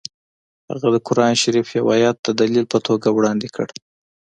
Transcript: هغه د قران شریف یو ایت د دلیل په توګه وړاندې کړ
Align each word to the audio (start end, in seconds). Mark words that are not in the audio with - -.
هغه 0.69 0.87
د 0.93 0.97
قران 1.07 1.33
شریف 1.43 1.67
یو 1.77 1.85
ایت 1.95 2.17
د 2.23 2.27
دلیل 2.41 2.65
په 2.73 2.77
توګه 2.87 3.07
وړاندې 3.11 3.47
کړ 3.55 3.67